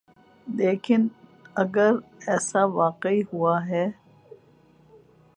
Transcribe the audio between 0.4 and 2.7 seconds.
لیکن اگر ایسا